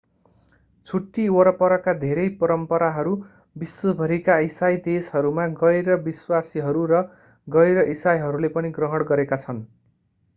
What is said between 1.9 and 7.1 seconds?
धेरै परम्पराहरू विश्वभरिका इसाई देशहरूमा गैर-विश्वासीहरू र